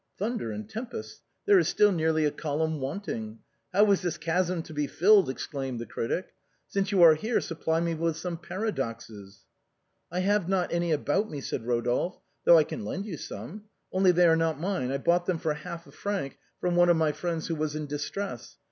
"Thunder 0.17 0.51
and 0.51 0.67
tempests, 0.67 1.21
there 1.45 1.59
is 1.59 1.67
still 1.67 1.91
nearly 1.91 2.25
a 2.25 2.31
column 2.31 2.79
wanting. 2.81 3.37
How 3.71 3.91
is 3.91 4.01
this 4.01 4.17
chasm 4.17 4.63
to 4.63 4.73
be 4.73 4.87
filled?" 4.87 5.29
exclaimed 5.29 5.79
the 5.79 5.85
critic." 5.85 6.33
Since 6.69 6.91
you 6.91 7.03
are 7.03 7.13
here, 7.13 7.39
supply 7.39 7.79
me 7.81 7.93
with 7.93 8.17
some 8.17 8.37
para 8.39 8.71
doxes."" 8.71 9.41
I 10.11 10.21
have 10.21 10.49
not 10.49 10.73
any 10.73 10.91
about 10.91 11.29
me," 11.29 11.39
said 11.39 11.61
Eodolphe," 11.65 12.19
though 12.45 12.57
I 12.57 12.63
can 12.63 12.83
lend 12.83 13.05
you 13.05 13.15
some. 13.15 13.65
Only 13.91 14.11
they 14.11 14.25
are 14.25 14.35
not 14.35 14.59
mine, 14.59 14.91
I 14.91 14.97
bought 14.97 15.27
them 15.27 15.37
for 15.37 15.53
half 15.53 15.85
a 15.85 15.91
franc 15.91 16.39
from 16.59 16.75
one 16.75 16.89
of 16.89 16.97
my 16.97 17.11
friends 17.11 17.45
who 17.45 17.53
was 17.55 17.75
in 17.75 17.85
dis, 17.85 18.09
tress. 18.09 18.57